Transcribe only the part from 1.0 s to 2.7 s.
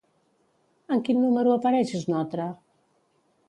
quin número apareix Snotra?